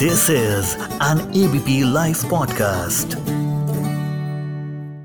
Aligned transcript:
This 0.00 0.30
is 0.30 0.68
an 1.06 1.18
ABP 1.38 1.72
Life 1.94 2.20
podcast. 2.28 3.14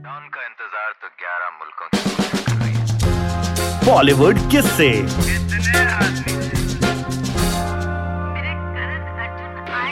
Don 0.03 0.27
का 0.35 0.43
इंतज़ार 0.43 0.91
तो 1.01 1.07
11 1.23 1.49
मुल्कों 1.55 1.87
बॉलीवुड 3.87 4.39
किससे। 4.51 4.87
कितने 4.91 5.81
आदमी 5.95 6.35
मेरे 8.35 8.53
करण 8.75 9.01
अर्जुन 9.23 9.57
आए 9.79 9.91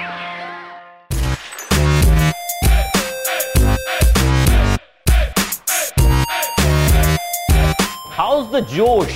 हाउस 8.20 8.46
द 8.54 8.64
जोश 8.76 9.12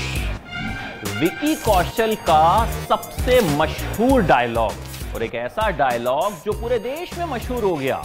विकी 1.22 1.54
कौशल 1.64 2.12
का 2.32 2.44
सबसे 2.90 3.40
मशहूर 3.58 4.18
डायलॉग 4.34 4.76
और 5.18 5.24
एक 5.24 5.36
ऐसा 5.36 5.70
डायलॉग 5.70 6.34
जो 6.46 6.52
पूरे 6.52 6.78
देश 6.80 7.18
में 7.18 7.26
मशहूर 7.26 7.64
हो 7.64 7.76
गया। 7.76 8.02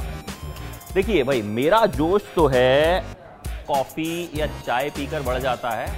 देखिए 0.94 1.22
भाई, 1.22 1.42
मेरा 1.42 1.86
जोश 1.86 2.22
तो 2.36 2.46
है 2.46 3.04
कॉफ़ी 3.68 4.30
या 4.34 4.46
चाय 4.46 4.88
पीकर 4.90 5.22
बढ़ 5.22 5.38
जाता 5.38 5.70
है। 5.70 5.88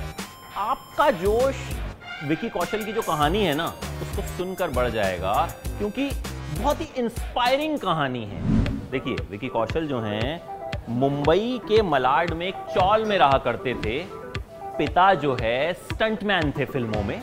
आपका 0.57 1.11
जोश, 1.11 1.55
विकी 2.25 2.49
कौशल 2.49 2.85
की 2.85 2.93
जो 2.93 3.03
कहानी 3.03 3.45
है 3.45 3.55
ना, 3.55 3.67
उसको 4.03 4.23
सुनकर 4.23 4.71
बढ़ 4.71 4.89
जाएगा, 4.89 5.33
क्योंकि 5.79 6.11
बहुत 6.59 6.81
ही 6.81 6.89
इंस्पायरिंग 6.97 7.79
कहानी 7.79 8.25
है। 8.25 8.43
देखिए, 8.91 9.17
विकी 9.31 9.49
कौशल 9.49 9.87
जो 9.87 10.01
हैं, 10.01 10.43
मुंबई 10.89 11.61
के 11.69 11.83
मलाड 11.83 12.31
में 12.31 12.47
एक 12.47 12.67
चौल 12.75 13.05
में 13.05 13.19
रहा 13.19 13.39
करते 13.39 13.75
थे। 13.75 13.99
पिता 14.79 15.15
जो 15.15 15.37
है 15.41 15.73
स्टंटमैन 15.75 16.53
थे 16.59 16.65
फ़िल्मों 16.65 17.03
में। 17.03 17.21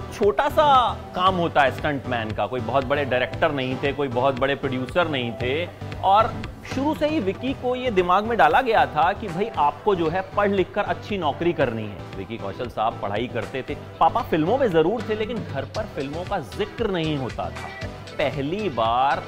बहुत 0.00 0.14
छोटा 0.14 0.48
सा 0.48 0.66
काम 1.14 1.36
होता 1.36 1.62
है 1.62 1.70
स्टंटमैन 1.76 2.30
का। 2.30 2.46
कोई 2.46 2.60
बहुत 2.60 2.84
बड़े 2.84 3.04
डायरेक्टर 3.04 3.52
नहीं 3.52 3.74
थे, 3.76 3.92
कोई 3.92 4.08
बहुत 4.08 4.38
बड़े 4.40 4.54
प्रोड्यूसर 4.54 5.08
नहीं 5.08 5.32
थे। 5.32 5.66
और 6.02 6.32
शुरू 6.74 6.94
से 6.94 7.08
ही 7.08 7.18
विकी 7.20 7.52
को 7.62 7.74
ये 7.76 7.90
दिमाग 7.90 8.24
में 8.24 8.36
डाला 8.38 8.60
गया 8.60 8.84
था 8.86 9.12
कि 9.12 9.28
भाई 9.28 9.48
आपको 9.58 9.94
जो 9.94 10.08
है 10.08 10.20
पढ़ 10.36 10.50
लिख 10.50 10.72
कर 10.74 10.84
अच्छी 10.84 11.18
नौकरी 11.18 11.52
करनी 11.52 11.82
है। 11.82 12.16
विकी 12.16 12.38
कौशल 12.38 12.68
साहब 12.68 13.00
पढ़ाई 13.02 13.26
करते 13.34 13.62
थे। 13.68 13.74
पापा 14.00 14.22
फ़िल्मों 14.30 14.56
में 14.58 14.66
ज़रूर 14.68 15.02
थे, 15.08 15.14
लेकिन 15.14 15.44
घर 15.44 15.64
पर 15.76 15.86
फ़िल्मों 15.96 16.24
का 16.24 16.38
ज़िक्र 16.56 16.90
नहीं 16.90 17.16
होता 17.18 17.50
था। 17.50 17.68
पहली 18.14 18.68
बार 18.70 19.22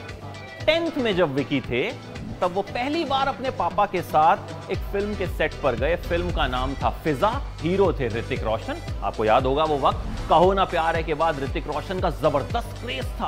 टेंथ 0.67 0.99
में 0.99 1.15
जब 1.17 1.35
विकी 1.35 1.61
थे, 1.61 1.91
तब 2.41 2.53
वो 2.55 2.63
पहली 2.65 3.05
बार 3.05 3.29
अपने 3.29 3.51
पापा 3.53 3.85
के 3.87 4.01
साथ 4.03 4.71
एक 4.71 4.79
फ़िल्म 4.93 5.15
के 5.15 5.27
सेट 5.29 5.53
पर 5.63 5.75
गए। 5.75 5.97
फ़िल्म 5.99 6.31
का 6.31 6.47
नाम 6.47 6.75
था 6.75 6.91
फिजा। 7.05 7.29
हीरो 7.61 7.93
थे 7.93 8.09
ऋतिक 8.09 8.43
रोशन। 8.45 8.81
आपको 9.03 9.25
याद 9.25 9.47
होगा 9.47 9.65
वो 9.65 9.79
वक्त। 9.79 10.22
कहो 10.33 10.53
ना 10.53 10.65
प्यार 10.65 11.01
के 11.03 11.15
बाद 11.15 11.41
ऋतिक 11.41 11.67
रोशन 11.67 11.99
का 12.01 12.11
ज़बरदस्त 12.11 12.77
क्रेज 12.83 13.07
था। 13.15 13.27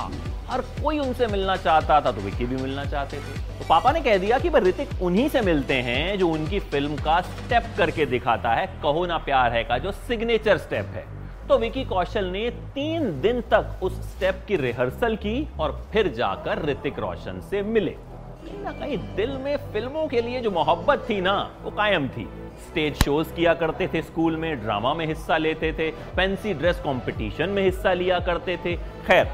हर 0.49 0.61
कोई 0.77 0.99
उनसे 0.99 1.27
मिलना 1.27 1.57
चाहता 1.57 2.01
था 2.01 2.13
तो 2.13 2.21
विकी 2.21 2.47
भी 2.47 2.57
मिलना 2.57 2.85
चाहते 2.85 3.17
थे। 3.17 3.59
तो 3.59 3.67
पापा 3.69 3.93
ने 3.93 4.01
कह 4.01 4.17
दिया 4.19 4.39
कि 4.39 4.51
भाई 4.51 4.63
ऋतिक 4.63 5.03
उन्हीं 5.03 5.29
से 5.29 5.41
मिलते 5.41 5.75
हैं 5.83 6.19
जो 6.19 6.29
उनकी 6.29 6.61
फ़िल्म 6.61 6.97
का 6.97 7.21
स्टेप 7.21 7.67
करके 7.79 8.07
दिखाता 8.07 8.55
है, 8.55 8.67
कहो 8.83 9.05
ना 9.07 9.19
प्यार 9.19 9.53
है 9.53 9.63
का, 9.65 9.79
जो 9.79 9.93
सिग्नेचर 9.93 10.59
स्टेप 10.59 10.87
है। 10.95 11.05
तो 11.49 11.59
विकी 11.59 11.85
कौशल 11.85 12.25
ने 12.27 12.49
तीन 12.75 13.21
दिन 13.21 13.41
तक 13.53 13.83
उस 13.83 14.01
स्टेप 14.13 14.45
की 14.49 14.57
रिहर्सल 14.57 15.17
की 15.17 15.37
और 15.61 15.81
फिर 15.93 16.13
जाकर 16.15 16.65
ऋतिक 16.67 16.99
रोशन 16.99 17.41
से 17.51 17.63
मिले। 17.65 17.97
कहीं 18.45 18.63
ना 18.65 18.73
कहीं 18.73 18.97
दिल 19.17 19.31
में 19.39 19.57
फ़िल्मों 19.73 20.07
के 20.09 20.21
लिए 20.21 20.41
जो 20.41 20.51
मोहब्बत 20.51 21.07
थी 21.11 21.21
ना, 21.21 21.35
वो 21.63 21.71
कायम 21.71 22.09
थी। 22.09 22.25
स्टेज 22.67 23.03
शोज़ 23.05 23.33
किया 23.35 23.55
करते 23.55 23.89
थे 23.89 24.03
स्कूल 24.03 24.37
में 24.37 24.61
ड्रामा 24.63 24.93
में 24.95 25.07
हिस्सा 25.07 25.37
लेते 25.37 25.73
थे 25.73 25.91
फैंसी 26.17 26.53
ड्रेस 26.55 26.81
कंपटीशन 26.81 27.49
में 27.49 27.63
हिस्सा 27.63 27.93
लिया 27.93 28.19
करते 28.21 28.57
थे। 28.65 28.77
खैर, 29.07 29.31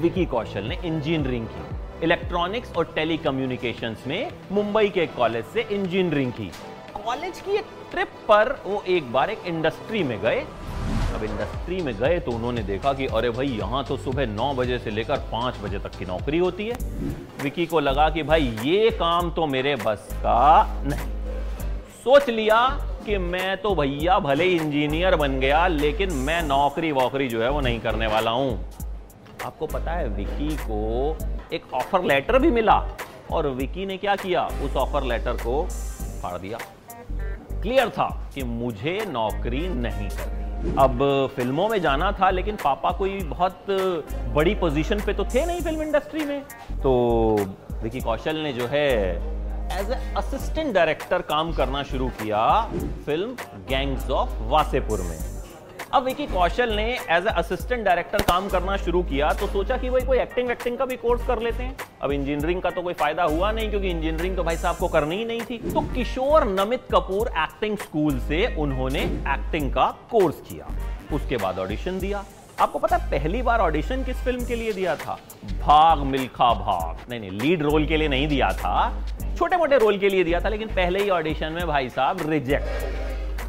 विकी 0.00 0.24
कौशल 0.26 0.64
ने 0.64 0.78
इंजीनियरिंग 0.84 1.46
की। 1.46 2.04
इलेक्ट्रॉनिक्स 2.04 2.76
और 2.76 2.92
टेलीकम्युनिकेशंस 2.94 4.04
में 4.06 4.30
मुंबई 4.52 4.88
के 4.88 5.06
कॉलेज 5.16 5.44
से 5.44 5.66
इंजीनियरिंग 5.70 6.32
की। 6.32 6.50
कॉलेज 7.04 7.40
की 7.40 7.56
एक 7.56 7.66
ट्रिप 7.90 8.08
पर 8.28 8.52
वो 8.66 8.82
एक 8.88 9.12
बार 9.12 9.30
एक 9.30 9.46
इंडस्ट्री 9.46 10.02
में 10.02 10.20
गए 10.20 10.44
अब 11.14 11.24
इंडस्ट्री 11.24 11.80
में 11.82 11.94
गए 11.98 12.18
तो 12.20 12.32
उन्होंने 12.32 12.62
देखा 12.62 12.92
कि 12.92 13.06
अरे 13.06 13.30
भाई, 13.30 13.46
यहाँ 13.48 13.84
तो 13.84 13.96
सुबह 13.96 14.26
नौ 14.26 14.52
बजे 14.54 14.78
से 14.78 14.90
लेकर 14.90 15.18
पाँच 15.32 15.58
बजे 15.58 15.78
तक 15.78 15.98
की 15.98 16.04
नौकरी 16.04 16.38
होती 16.38 16.66
है। 16.66 16.76
विकी 17.42 17.66
को 17.66 17.80
लगा 17.80 18.08
कि 18.10 18.22
भाई, 18.22 18.56
ये 18.64 18.90
काम 18.90 19.30
तो 19.30 19.46
मेरे 19.46 19.76
बस 19.76 20.08
का 20.14 20.82
नहीं। 20.84 21.12
सोच 22.04 22.28
लिया 22.30 22.66
कि 23.06 23.18
मैं 23.18 23.56
तो 23.56 23.74
भैया 23.74 24.18
भले 24.18 24.44
इंजीनियर 24.46 25.16
बन 25.16 25.38
गया, 25.40 25.66
लेकिन 25.66 26.12
मैं 26.12 26.42
नौकरी 26.42 26.92
वोकरी 26.92 27.28
जो 27.28 27.42
है 27.42 27.50
वो 27.50 27.60
नहीं 27.60 27.80
करने 27.80 28.06
वाला 28.06 28.30
हूँ। 28.30 28.58
आपको 29.44 29.66
पता 29.66 29.92
है, 29.92 30.08
विकी 30.08 30.56
को 30.60 31.16
एक 31.52 31.74
ऑफ़र 31.74 32.04
लेटर 32.04 32.38
भी 32.38 32.50
मिला 32.50 32.82
और 33.32 33.48
विकी 33.48 33.86
ने 33.86 33.96
क्या 33.96 34.16
किया? 34.16 34.46
उस 34.64 34.76
ऑफ़र 34.76 35.04
लेटर 35.04 35.36
को 35.36 35.66
फाड़ 36.22 36.38
दिया। 36.38 36.58
क्लियर 37.62 37.88
था 37.88 38.08
कि 38.34 38.42
मुझे 38.42 38.98
नौकरी 39.08 39.68
नहीं 39.68 40.08
करनी। 40.08 40.43
अब 40.78 40.98
फ़िल्मों 41.36 41.68
में 41.68 41.80
जाना 41.82 42.10
था, 42.12 42.30
लेकिन 42.30 42.56
पापा 42.56 42.90
कोई 42.98 43.18
बहुत 43.24 43.66
बड़ी 44.34 44.54
पोजीशन 44.54 45.00
पे 45.06 45.12
तो 45.14 45.24
थे 45.24 45.44
नहीं 45.46 45.60
फ़िल्म 45.60 45.82
इंडस्ट्री 45.82 46.24
में। 46.24 46.40
तो 46.82 46.92
विकी 47.82 48.00
कौशल 48.00 48.36
ने 48.36 48.52
जो 48.52 48.66
है 48.66 48.90
एज 49.72 49.90
ए 49.90 50.00
असिस्टेंट 50.16 50.74
डायरेक्टर 50.74 51.22
काम 51.28 51.52
करना 51.52 51.82
शुरू 51.82 52.08
किया 52.20 52.40
फ़िल्म 53.06 53.36
गैंग्स 53.68 54.10
ऑफ़ 54.10 54.42
वासेपुर 54.50 55.00
में। 55.00 55.33
अब 55.94 56.04
विकी 56.04 56.26
कौशल 56.26 56.70
ने 56.76 56.84
एज 57.10 57.26
असिस्टेंट 57.28 57.84
डायरेक्टर 57.84 58.22
काम 58.28 58.48
करना 58.48 58.76
शुरू 58.76 59.02
किया 59.02 59.32
तो 59.32 59.46
सोचा 59.46 59.76
कि 59.76 59.90
भाई 59.90 60.00
कोई 60.06 60.18
एक्टिंग 60.18 60.50
एक्टिंग 60.50 60.78
का 60.78 60.84
भी 60.84 60.96
कोर्स 60.96 61.26
कर 61.26 61.42
लेते 61.42 61.62
हैं। 61.62 61.76
अब 62.02 62.12
इंजीनियरिंग 62.12 62.62
का 62.62 62.70
तो 62.70 62.82
कोई 62.82 62.94
फ़ायदा 62.94 63.24
हुआ 63.24 63.50
नहीं, 63.52 63.68
क्योंकि 63.70 63.90
इंजीनियरिंग 63.90 64.36
तो 64.36 64.44
भाई 64.44 64.56
साहब 64.56 64.76
को 64.76 64.88
करनी 64.88 65.16
ही 65.16 65.24
नहीं 65.24 65.40
थी। 65.40 65.58
तो 65.64 65.80
किशोर 65.94 66.44
नमित 66.50 66.88
कपूर 66.94 67.28
एक्टिंग 67.38 67.76
स्कूल 67.78 68.18
से 68.20 68.44
उन्होंने 68.56 69.02
एक्टिंग 69.34 69.70
का 69.74 69.86
कोर्स 70.10 70.40
किया। 70.48 70.74
उसके 71.12 71.36
बाद 71.36 71.58
ऑडिशन 71.58 71.98
दिया। 71.98 72.24
आपको 72.60 72.78
पता 72.78 72.96
है, 72.96 73.10
पहली 73.10 73.42
बार 73.42 73.60
ऑडिशन 73.60 74.04
किस 74.04 74.24
फ़िल्म 74.24 74.46
के 74.46 74.56
लिए 74.56 74.72
दिया 74.72 74.96
था? 74.96 75.18
भाग 75.60 76.02
मिल्खा 76.06 76.52
भाग। 76.56 77.10
नहीं 77.10 77.20
नहीं 77.20 77.30
लीड 77.40 77.62
रोल 77.62 77.86
के 77.86 77.96
लिए 77.96 78.08
नहीं 78.08 78.28
दिया 78.28 78.50
था। 78.54 78.74
छोटे 79.38 79.56
मोटे 79.56 79.78
रोल 79.78 79.98
के 79.98 80.08
लिए 80.08 80.24
दिया 80.24 80.40
था, 80.40 80.48
लेकिन 80.48 80.68
पहले 80.74 81.02
ही 81.02 81.10
ऑडिशन 81.12 81.52
में 81.52 81.66
भाई 81.66 81.88
साहब 81.90 82.30
रिजेक्ट 82.30 83.02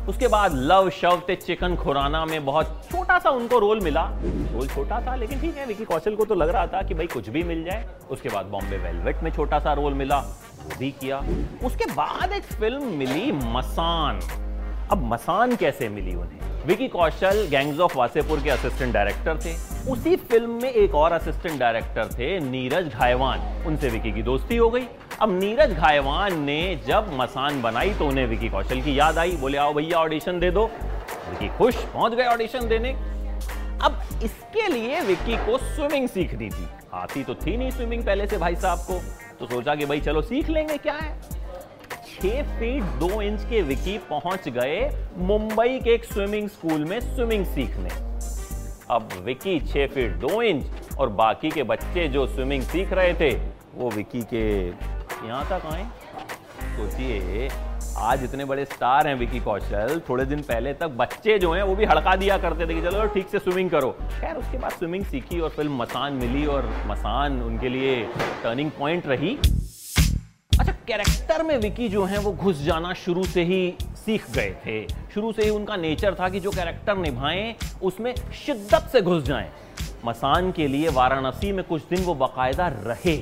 उसके 0.09 0.27
बाद 0.27 0.53
लव 0.53 0.89
शव 0.89 1.21
ते 1.27 1.35
चिकन 1.35 1.75
खुराना 1.75 2.25
में 2.25 2.45
बहुत 2.45 2.81
छोटा 2.91 3.17
सा 3.19 3.29
उनको 3.29 3.59
रोल 3.59 3.79
मिला। 3.79 4.03
रोल 4.23 4.67
छोटा 4.67 4.99
था, 5.01 5.15
लेकिन 5.15 5.39
ठीक 5.41 5.57
है, 5.57 5.65
विकी 5.65 5.85
कौशल 5.85 6.15
को 6.15 6.25
तो 6.25 6.35
लग 6.35 6.49
रहा 6.49 6.67
था 6.67 6.81
कि 6.81 6.93
भाई 6.93 7.07
कुछ 7.07 7.29
भी 7.29 7.43
मिल 7.43 7.63
जाए। 7.63 7.87
उसके 8.11 8.29
बाद 8.29 8.45
बॉम्बे 8.45 8.77
वेलवेट 8.77 9.23
में 9.23 9.31
छोटा 9.31 9.59
सा 9.59 9.73
रोल 9.73 9.93
मिला, 9.93 10.19
वो 10.19 10.79
भी 10.79 10.91
किया। 10.91 11.17
उसके 11.63 11.85
बाद 11.85 12.33
एक 12.33 12.43
फ़िल्म 12.43 12.93
मिली 12.93 13.31
मसान। 13.31 14.19
अब 14.91 15.03
मसान 15.13 15.55
कैसे 15.55 15.89
मिली 15.89 16.15
उन्हें? 16.15 16.54
विकी 16.65 16.87
कौशल 16.87 17.47
गैंग्स 17.51 17.79
ऑफ़ 17.79 17.97
वासेपुर 17.97 18.39
के 18.43 18.49
असिस्टेंट 18.49 18.93
डायरेक्टर 18.93 19.37
थे। 19.37 19.51
उसी 19.91 20.15
फ़िल्म 20.15 20.61
में 20.61 20.69
एक 20.69 20.95
और 20.95 21.11
असिस्टेंट 21.11 21.59
डायरेक्टर 21.59 22.07
थे, 22.07 22.39
नीरज 22.39 22.87
घायवान। 22.87 23.39
उनसे 23.67 23.89
विकी 23.89 24.11
की 24.11 24.21
दोस्ती 24.23 24.57
हो 24.57 24.69
गई। 24.69 24.87
अब 25.21 25.39
नीरज 25.39 25.73
घायवान 25.73 26.39
ने 26.39 26.79
जब 26.87 27.11
मसान 27.13 27.61
बनाई 27.61 27.89
तो 27.89 28.07
उन्हें 28.07 28.27
विकी 28.27 28.49
कौशल 28.49 28.81
की 28.81 28.99
याद 28.99 29.17
आई। 29.17 29.31
बोले, 29.31 29.57
आओ 29.57 29.73
भैया 29.73 29.97
ऑडिशन 29.97 30.39
दे 30.39 30.51
दो। 30.51 30.65
विकी 31.29 31.57
खुश, 31.57 31.75
पहुँच 31.75 32.13
गए 32.13 32.25
ऑडिशन 32.25 32.67
देने। 32.67 32.93
अब 33.83 34.01
इसके 34.23 34.67
लिए 34.67 35.01
विक्की 35.01 35.37
को 35.37 35.57
स्विमिंग 35.57 36.09
सीखनी 36.09 36.49
थी। 36.49 36.67
आती 36.93 37.23
तो 37.23 37.35
थी 37.35 37.57
नहीं 37.57 37.71
स्विमिंग 37.71 38.05
पहले 38.05 38.27
से 38.27 38.37
भाई 38.37 38.55
साहब 38.55 38.79
को। 38.79 39.01
तो 39.39 39.45
सोचा 39.45 39.75
कि 39.75 39.85
भाई, 39.85 39.99
चलो 39.99 40.21
सीख 40.21 40.49
लेंगे, 40.49 40.77
क्या 40.77 40.93
है? 40.93 41.19
छह 42.15 42.41
फीट 42.59 42.83
दो 42.99 43.21
इंच 43.21 43.41
के 43.45 43.61
विकी 43.61 43.97
पहुँच 44.09 44.47
गए 44.49 44.77
मुंबई 45.21 45.79
के 45.79 45.93
एक 45.93 46.05
स्विमिंग 46.05 46.47
स्कूल 46.49 46.85
में 46.85 46.99
स्विमिंग 46.99 47.45
सीखने। 47.45 47.89
अब 48.91 49.09
विकी 49.23 49.59
छह 49.61 49.87
फीट 49.87 50.11
दो 50.19 50.41
इंच 50.41 50.97
और 50.99 51.09
बाकी 51.11 51.49
के 51.51 51.63
बच्चे 51.63 52.07
जो 52.07 52.25
स्विमिंग 52.27 52.63
सीख 52.63 52.93
रहे 52.93 53.13
थे, 53.13 53.31
वो 53.75 53.89
विकी 53.91 54.21
के 54.33 54.45
यहाँ 54.67 55.45
तक 55.45 55.65
आए। 55.65 55.85
सोचिए, 56.77 57.49
आज 57.97 58.23
इतने 58.23 58.45
बड़े 58.45 58.65
स्टार 58.65 59.07
हैं 59.07 59.15
विकी 59.15 59.39
कौशल, 59.39 60.01
थोड़े 60.09 60.25
दिन 60.25 60.41
पहले 60.43 60.73
तक 60.73 60.95
बच्चे 60.97 61.37
जो 61.39 61.51
हैं 61.53 61.63
वो 61.63 61.75
भी 61.75 61.85
हड़का 61.85 62.15
दिया 62.15 62.37
करते 62.37 62.67
थे 62.67 62.73
कि 62.73 62.81
चलो 62.81 63.05
ठीक 63.07 63.27
से 63.29 63.39
स्विमिंग 63.39 63.69
करो। 63.69 63.91
खैर, 64.11 64.35
उसके 64.35 64.57
बाद 64.57 64.71
स्विमिंग 64.71 65.05
सीखी 65.05 65.39
और 65.39 65.49
फ़िल्म 65.49 65.81
मसान 65.81 66.13
मिली 66.13 66.45
और 66.45 66.69
मसान 66.87 67.41
उनके 67.41 67.69
लिए 67.69 68.03
टर्निंग 68.43 68.71
पॉइंट 68.79 69.07
रही। 69.07 69.37
कैरेक्टर 70.87 71.43
में 71.43 71.57
विकी 71.57 71.89
जो 71.89 72.03
है, 72.05 72.17
वो 72.17 72.31
घुस 72.31 72.61
जाना 72.61 72.93
शुरू 72.93 73.23
से 73.23 73.43
ही 73.43 73.73
सीख 73.81 74.31
गए 74.31 74.55
थे। 74.65 74.87
शुरू 75.13 75.31
से 75.31 75.43
ही 75.43 75.49
उनका 75.49 75.75
नेचर 75.75 76.13
था 76.13 76.29
कि 76.29 76.39
जो 76.39 76.51
कैरेक्टर 76.51 76.97
निभाएँ, 76.97 77.55
उसमें 77.83 78.15
शिद्दत 78.45 78.89
से 78.91 79.01
घुस 79.01 79.23
जाएँ। 79.23 79.49
मसान 80.05 80.51
के 80.51 80.67
लिए 80.67 80.89
वाराणसी 80.89 81.51
में 81.51 81.65
कुछ 81.65 81.81
दिन 81.89 82.03
वो 82.03 82.15
बाकायदा 82.15 82.67
रहे। 82.67 83.17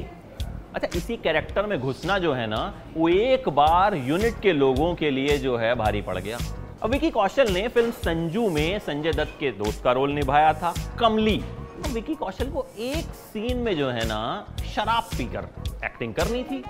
अच्छा 0.76 0.88
इसी 0.96 1.18
कैरेक्टर 1.18 1.66
में 1.66 1.80
घुसना 1.80 2.18
जो 2.18 2.34
है 2.34 2.48
ना, 2.48 2.74
वो 2.98 3.10
एक 3.10 3.50
बार 3.50 3.96
यूनिट 3.96 4.42
के 4.42 4.54
लोगों 4.54 4.96
के 4.96 5.12
लिए 5.12 5.38
जो 5.38 5.58
है 5.58 5.76
भारी 5.76 6.02
पड़ 6.02 6.18
गया। 6.18 6.38
अब 6.84 6.90
विकी 6.90 7.10
कौशल 7.10 7.52
ने 7.52 7.68
फ़िल्म 7.68 7.92
संजू 7.92 8.50
में 8.50 8.80
संजय 8.80 9.12
दत्त 9.12 9.38
के 9.40 9.52
दोस्त 9.52 9.84
का 9.84 9.92
रोल 9.92 10.12
निभाया 10.12 10.54
था, 10.54 10.74
कमली। 11.00 11.38
अब 11.86 11.92
विकी 11.92 12.16
कौशल 12.16 12.46
को 12.46 12.68
एक 12.80 13.06
सीन 13.06 13.58
में 13.58 13.78
जो 13.78 13.90
है 13.90 14.06
ना, 14.06 14.48
शराब 14.76 15.04
पीकर 15.04 15.48
एक्टिंग 15.86 16.14
करनी 16.14 16.44
थी। 16.44 16.64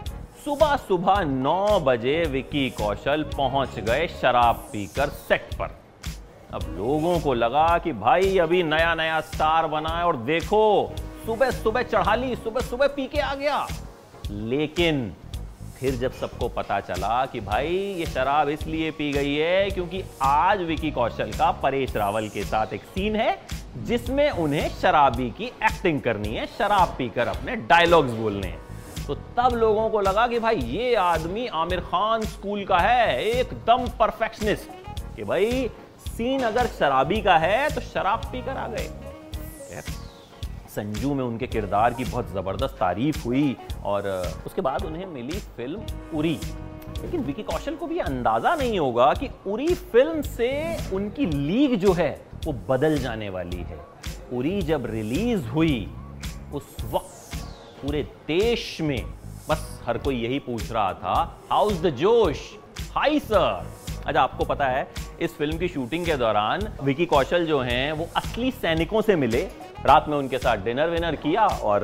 सुबह 0.46 0.76
सुबह 0.78 1.20
9 1.24 1.80
बजे 1.80 2.16
विकी 2.24 2.70
कौशल 2.70 3.22
पहुँच 3.36 3.78
गए 3.80 4.08
शराब 4.22 4.56
पीकर 4.72 5.10
सेट 5.10 5.54
पर। 5.54 5.76
अब 6.54 6.64
लोगों 6.78 7.20
को 7.20 7.34
लगा 7.34 7.78
कि 7.78 7.92
भाई 7.92 8.38
अभी 8.38 8.64
नया 8.64 8.94
नया 8.96 9.20
स्टार 9.22 9.68
बना 9.68 9.90
है 9.90 10.04
और 10.04 10.18
देखो 10.24 10.92
सुबह 11.26 11.52
सुबह 11.52 11.84
चढ़ा 11.84 12.16
ली 12.16 12.36
सुबह 12.36 12.62
सुबह 12.62 12.88
पी 12.88 13.06
के 13.08 13.20
आ 13.20 13.34
गया। 13.36 13.66
लेकिन 14.32 15.14
फिर 15.80 15.96
जब 15.96 16.12
सबको 16.12 16.50
पता 16.50 16.80
चला 16.80 17.26
कि 17.26 17.40
भाई 17.40 17.78
ये 18.00 18.06
शराब 18.06 18.50
इसलिए 18.50 18.92
पी 18.92 19.12
गई 19.12 19.36
है 19.36 19.70
क्योंकि 19.70 20.04
आज 20.22 20.62
विकी 20.62 20.92
कौशल 20.92 21.32
का 21.32 21.52
परेश 21.64 21.96
रावल 21.96 22.28
के 22.30 22.44
साथ 22.44 22.74
एक 22.74 22.84
सीन 22.90 23.16
है 23.16 23.38
जिसमें 23.78 24.30
उन्हें 24.30 24.70
शराबी 24.82 25.30
की 25.30 25.46
एक्टिंग 25.46 26.02
करनी 26.02 26.36
है, 26.36 26.46
शराब 26.48 26.96
पीकर 26.98 27.28
अपने 27.28 27.56
डायलॉग्स 27.56 28.12
बोलने 28.12 28.48
हैं। 28.48 28.62
तो 29.08 29.16
तब 29.16 29.50
लोगों 29.54 29.90
को 29.90 30.02
लगा 30.02 30.28
कि 30.28 30.40
भाई, 30.40 30.56
ये 30.56 30.96
आदमी 30.96 31.48
आमिर 31.48 31.80
खान 31.80 32.22
स्कूल 32.22 32.66
का 32.66 32.78
है, 32.78 33.24
एकदम 33.24 33.88
परफेक्शनिस्ट। 33.88 34.70
कि 35.16 35.24
भाई, 35.24 35.70
सीन 36.08 36.42
अगर 36.42 36.68
शराबी 36.68 37.22
का 37.22 37.38
है 37.38 37.76
तो 37.76 37.82
शराब 37.82 38.20
पीकर 38.20 38.58
आ 38.58 38.68
गए। 38.68 38.90
संजू 40.70 41.14
में 41.14 41.24
उनके 41.24 41.48
किरदार 41.48 41.94
की 41.94 42.04
बहुत 42.04 42.32
ज़बरदस्त 42.32 42.74
तारीफ़ 42.74 43.24
हुई 43.24 43.58
और 43.84 44.08
उसके 44.46 44.62
बाद 44.62 44.86
उन्हें 44.86 45.06
मिली 45.06 45.40
फ़िल्म 45.40 45.82
उरी। 46.16 46.40
लेकिन 47.02 47.22
विकी 47.22 47.44
कौशल 47.44 47.76
को 47.76 47.88
भी 47.88 48.00
अंदाज़ा 48.00 48.56
नहीं 48.56 48.80
होगा 48.80 49.14
कि 49.14 49.30
उरी 49.48 49.74
फ़िल्म 49.74 50.22
से 50.22 50.78
उनकी 50.94 51.26
लीग 51.26 51.76
जो 51.76 51.94
है, 51.94 52.26
वो 52.46 52.54
बदल 52.70 52.98
जाने 52.98 53.30
वाली 53.30 53.58
है। 53.58 53.80
उरी 54.34 54.62
जब 54.62 54.86
रिलीज़ 54.86 55.48
हुई, 55.48 55.92
उस 56.54 56.78
वक्त 56.92 57.13
पूरे 57.84 58.04
देश 58.28 58.78
में 58.82 59.06
बस 59.50 59.82
हर 59.88 59.98
कोई 59.98 60.16
यही 60.16 60.40
पूछ 60.40 60.72
रहा 60.72 60.94
था 60.94 61.40
हाउस 61.52 61.82
द 61.82 61.90
जोश? 61.90 62.38
हाई 62.96 63.20
सर 63.20 63.72
अच्छा 64.08 64.22
आपको 64.22 64.46
पता 64.46 64.66
है, 64.66 64.88
इस 65.22 65.36
फ़िल्म 65.38 65.58
की 65.58 65.68
शूटिंग 65.68 66.06
के 66.06 66.16
दौरान 66.18 66.68
विकी 66.84 67.06
कौशल 67.06 67.46
जो 67.46 67.60
हैं, 67.60 67.92
वो 67.92 68.08
असली 68.16 68.52
सैनिकों 68.52 69.02
से 69.02 69.16
मिले। 69.16 69.42
रात 69.86 70.06
में 70.10 70.18
उनके 70.18 70.38
साथ 70.38 70.58
डिनर 70.58 70.90
विनर 70.90 71.16
किया 71.16 71.46
और 71.46 71.82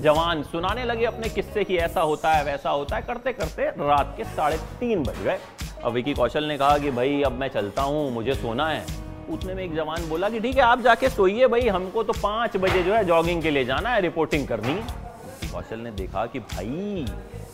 जवान 0.00 0.42
सुनाने 0.42 0.84
लगे 0.84 1.04
अपने 1.04 1.28
किस्से 1.28 1.64
कि 1.64 1.76
ऐसा 1.76 2.00
होता 2.00 2.32
है, 2.32 2.44
वैसा 2.44 2.70
होता 2.70 2.96
है, 2.96 3.02
करते 3.02 3.32
करते 3.32 3.62
रात 3.62 4.14
के 4.16 4.24
साढ़े 4.24 4.56
तीन 4.56 5.02
बज 5.02 5.22
गए। 5.24 5.38
अब 5.84 5.92
विकी 5.92 6.14
कौशल 6.14 6.44
ने 6.44 6.58
कहा 6.58 6.78
कि, 6.78 6.90
भाई, 6.90 7.22
अब 7.22 7.32
मैं 7.32 7.48
चलता 7.48 7.82
हूँ, 7.82 8.10
मुझे 8.12 8.34
सोना 8.34 8.68
है। 8.68 8.86
उतने 9.30 9.54
में 9.54 9.64
एक 9.64 9.74
जवान 9.74 10.08
बोला 10.08 10.28
कि, 10.28 10.40
ठीक 10.40 10.56
है, 10.56 10.62
आप 10.62 10.80
जाके 10.80 11.08
सोइए 11.08 11.46
भाई, 11.46 11.68
हमको 11.68 12.02
तो 12.02 12.12
पाँच 12.12 12.56
बजे 12.56 12.82
जो 12.82 12.94
है 12.94 13.04
जॉगिंग 13.04 13.42
के 13.42 13.50
लिए 13.50 13.64
जाना 13.64 13.90
है, 13.90 14.00
रिपोर्टिंग 14.00 14.48
करनी 14.48 14.72
है। 14.72 15.07
कौशल 15.52 15.78
ने 15.78 15.90
देखा 15.90 16.26
कि 16.26 16.38
भाई, 16.38 17.06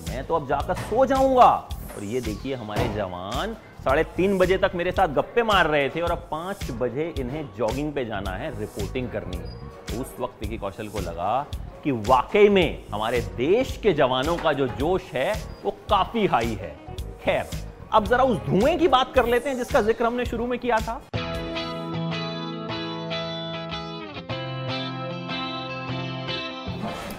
मैं 0.09 0.27
तो 0.27 0.35
अब 0.35 0.49
जाकर 0.49 0.75
सो 0.75 1.07
जाऊँगा। 1.07 1.51
और 1.97 2.05
ये 2.05 2.21
देखिए, 2.21 2.55
हमारे 2.55 2.89
जवान 2.89 3.57
साढ़े 3.85 4.05
तीन 4.17 4.39
बजे 4.39 4.57
तक 4.59 4.73
मेरे 4.75 4.93
साथ 4.93 5.09
गप्पे 5.09 5.43
मार 5.43 5.67
रहे 5.67 5.89
थे 5.89 6.01
और 6.01 6.11
अब 6.11 6.29
पाँच 6.31 6.71
बजे 6.71 7.13
इन्हें 7.19 7.45
जॉगिंग 7.59 7.93
पे 7.93 8.05
जाना 8.05 8.31
है 8.31 8.51
रिपोर्टिंग 8.61 9.09
करनी। 9.09 9.37
है 9.37 10.01
उस 10.01 10.15
वक्त 10.21 10.43
विकी 10.43 10.59
कौशल 10.59 10.89
को 10.89 11.01
लगा 11.01 11.47
कि 11.85 11.91
वाकई 11.91 12.49
में 12.49 12.85
हमारे 12.93 13.21
देश 13.37 13.77
के 13.77 13.93
जवानों 13.93 14.37
का 14.37 14.53
जो 14.53 14.67
जोश 14.69 15.03
है, 15.13 15.33
वो 15.65 15.71
काफ़ी 15.91 16.27
हाई 16.27 16.59
है। 16.61 16.77
खैर, 17.25 17.51
अब 17.93 18.07
जरा 18.07 18.25
उस 18.25 18.39
धुएँ 18.39 18.77
की 18.79 18.89
बात 18.89 19.13
कर 19.15 19.27
लेते 19.27 19.51
हैं 19.51 19.57
जिसका 19.57 19.81
ज़िक्र 19.81 20.05
हमने 20.05 20.25
शुरू 20.25 20.47
में 20.47 20.59
किया 20.59 20.79
था। 20.79 21.01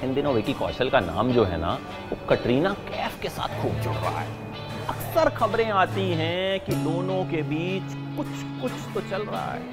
इन 0.06 0.14
दिनों 0.14 0.34
विकी 0.34 0.54
कौशल 0.54 0.90
का 0.90 1.00
नाम 1.00 1.32
जो 1.34 1.44
है 1.44 1.58
ना, 1.58 1.72
वो 2.10 2.18
कटरीना 2.30 2.72
कैफ 2.88 3.22
के 3.22 3.30
साथ 3.30 3.62
खूब 3.62 3.80
जुड़ 3.82 3.94
रहा 3.94 4.20
है। 4.20 4.28
अक्सर 4.90 5.30
खबरें 5.30 5.70
आती 5.74 6.10
हैं 6.12 6.60
कि 6.66 6.76
दोनों 6.76 7.24
के 7.26 7.42
बीच 7.44 7.96
कुछ 8.18 8.44
कुछ 8.62 8.72
तो 8.94 9.02
चल 9.10 9.24
रहा 9.24 9.52
है। 9.52 9.64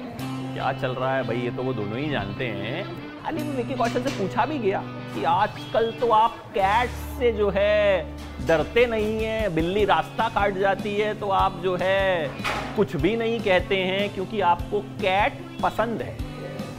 क्या 0.53 0.71
चल 0.73 0.91
रहा 0.91 1.15
है 1.15 1.23
भाई, 1.23 1.37
ये 1.37 1.51
तो 1.51 1.63
वो 1.63 1.73
दोनों 1.73 1.97
ही 1.99 2.09
जानते 2.09 2.47
हैं। 2.47 2.83
अली 3.25 3.43
विकी 3.51 3.73
कौशल 3.73 4.03
से 4.03 4.17
पूछा 4.17 4.45
भी 4.45 4.57
गया 4.59 4.81
कि 5.13 5.23
आजकल 5.23 5.91
तो 5.91 6.09
आप 6.11 6.41
कैट 6.55 6.89
से 7.19 7.31
जो 7.33 7.49
है, 7.49 8.03
डरते 8.47 8.85
नहीं 8.87 9.17
हैं, 9.19 9.53
बिल्ली 9.55 9.85
रास्ता 9.85 10.29
काट 10.29 10.57
जाती 10.57 10.95
है 10.95 11.13
तो 11.19 11.29
आप 11.29 11.61
जो 11.63 11.77
है, 11.81 12.27
कुछ 12.75 12.95
भी 12.95 13.15
नहीं 13.15 13.39
कहते 13.39 13.77
हैं 13.83 14.13
क्योंकि 14.13 14.41
आपको 14.51 14.79
कैट 15.01 15.41
पसंद 15.63 16.01
है। 16.01 16.17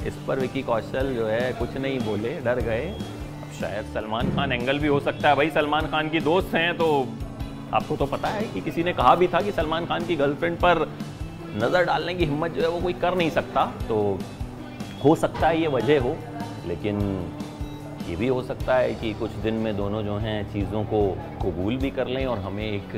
इस 0.06 0.14
पर 0.26 0.38
विकी 0.38 0.62
कौशल 0.62 1.14
जो 1.14 1.26
है, 1.26 1.52
कुछ 1.52 1.76
नहीं 1.76 1.98
बोले, 2.00 2.30
डर 2.40 2.58
गए। 2.60 2.94
शायद 3.54 3.86
सलमान 3.94 4.34
खान 4.36 4.52
एंगल 4.52 4.78
भी 4.78 4.88
हो 4.88 5.00
सकता 5.00 5.28
है। 5.28 5.36
भाई, 5.36 5.50
सलमान 5.50 5.86
खान 5.86 6.08
की 6.10 6.20
दोस्त 6.22 6.54
हैं 6.54 6.76
तो 6.76 6.86
आपको 7.74 7.96
तो 7.96 8.06
पता 8.06 8.28
है 8.28 8.42
कि 8.48 8.60
किसी 8.60 8.82
ने 8.84 8.92
कहा 8.92 9.14
भी 9.14 9.28
था 9.28 9.40
कि 9.40 9.52
सलमान 9.52 9.86
खान 9.86 10.06
की 10.06 10.16
गर्लफ्रेंड 10.16 10.56
पर 10.58 10.88
नज़र 11.56 11.84
डालने 11.84 12.14
की 12.14 12.24
हिम्मत 12.24 12.52
जो 12.52 12.62
है 12.62 12.68
वो 12.68 12.80
कोई 12.80 12.92
कर 13.00 13.14
नहीं 13.14 13.30
सकता। 13.30 13.64
तो 13.88 13.96
हो 15.04 15.14
सकता 15.16 15.48
है 15.48 15.60
ये 15.60 15.68
वजह 15.68 16.00
हो, 16.00 16.16
लेकिन 16.66 17.00
ये 18.08 18.16
भी 18.16 18.28
हो 18.28 18.42
सकता 18.42 18.74
है 18.76 18.94
कि 18.94 19.12
कुछ 19.14 19.30
दिन 19.42 19.54
में 19.56 19.76
दोनों 19.76 20.02
जो 20.02 20.16
हैं 20.18 20.52
चीज़ों 20.52 20.82
को 20.84 21.00
कबूल 21.42 21.76
भी 21.76 21.90
कर 21.90 22.06
लें 22.06 22.24
और 22.26 22.38
हमें 22.38 22.64
एक 22.64 22.94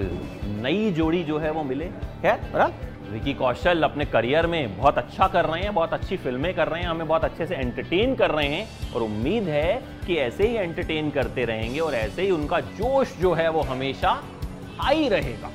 नई 0.63 0.91
जोड़ी 0.93 1.23
जो 1.25 1.39
है 1.39 1.51
वो 1.51 1.63
मिले। 1.65 1.85
खैर 2.23 2.51
बराबर 2.55 2.96
विकी 3.13 3.35
कौशल 3.35 3.83
अपने 3.83 4.05
करियर 4.05 4.47
में 4.47 4.79
बहुत 4.79 4.99
अच्छा 4.99 5.27
कर 5.29 5.45
रहे 5.45 5.63
हैं, 5.63 5.75
बहुत 5.75 5.93
अच्छी 5.93 6.17
फ़िल्में 6.17 6.55
कर 6.55 6.69
रहे 6.69 6.83
हैं, 6.83 6.89
हमें 6.89 7.09
बहुत 7.09 7.25
अच्छे 7.25 7.47
से 7.47 7.55
एंटरटेन 7.55 8.15
कर 8.15 8.31
रहे 8.31 8.47
हैं 8.47 8.93
और 8.95 9.03
उम्मीद 9.03 9.49
है 9.49 9.73
कि 10.07 10.17
ऐसे 10.17 10.49
ही 10.49 10.55
एंटरटेन 10.55 11.11
करते 11.11 11.45
रहेंगे 11.45 11.81
और 11.81 11.95
ऐसे 11.95 12.23
ही 12.23 12.31
उनका 12.31 12.61
जोश 12.61 13.17
जो 13.21 13.33
है 13.35 13.49
वो 13.51 13.61
हमेशा 13.63 14.23
हाई 14.79 15.09
रहेगा 15.09 15.51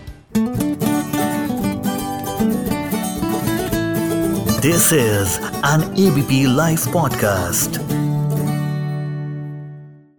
this 4.61 4.93
is 4.93 5.39
an 5.67 5.95
ABP 6.07 6.45
Live 6.55 6.77
podcast. 6.77 7.90